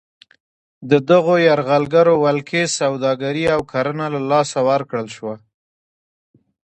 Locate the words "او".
3.53-3.59